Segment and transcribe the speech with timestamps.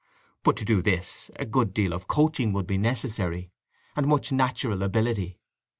[0.41, 3.51] But to do this a good deal of coaching would be necessary,
[3.95, 5.37] and much natural ability.